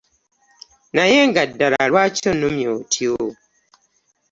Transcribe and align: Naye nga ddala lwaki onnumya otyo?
Naye 0.95 1.19
nga 1.29 1.43
ddala 1.49 1.81
lwaki 1.89 2.23
onnumya 2.31 2.67
otyo? 2.77 3.13